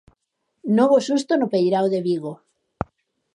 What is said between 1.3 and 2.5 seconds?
no peirao de Vigo.